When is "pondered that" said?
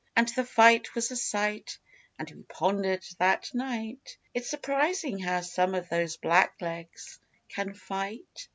2.41-3.53